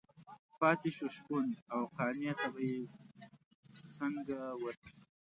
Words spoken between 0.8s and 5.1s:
شو شپون او قانع ته به یې څنګه ورکړي.